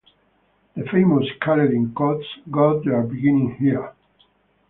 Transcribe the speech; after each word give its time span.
The 0.75 0.83
famous 0.91 1.27
"Kaleden 1.43 1.93
Cots" 1.93 2.25
got 2.49 2.83
their 2.83 3.03
beginning 3.03 3.55
here. 3.59 3.93